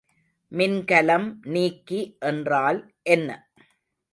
மின்கலம் 0.51 1.27
நீக்கி 1.43 1.99
என்றால் 2.19 2.79
என்ன? 3.09 3.29